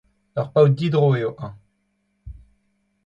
[0.39, 1.53] Ur paotr didro eo eñ.